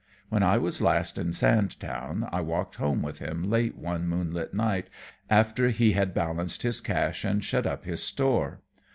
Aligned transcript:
When 0.29 0.41
I 0.41 0.57
was 0.57 0.81
last 0.81 1.19
in 1.19 1.31
Sandtown 1.31 2.27
I 2.31 2.41
walked 2.41 2.77
home 2.77 3.03
with 3.03 3.19
him 3.19 3.47
late 3.47 3.77
one 3.77 4.07
moonlight 4.07 4.51
night, 4.51 4.89
after 5.29 5.69
he 5.69 5.91
had 5.91 6.11
balanced 6.11 6.63
his 6.63 6.81
cash 6.81 7.23
and 7.23 7.43
shut 7.43 7.67
up 7.67 7.85
his 7.85 8.01
store. 8.01 8.61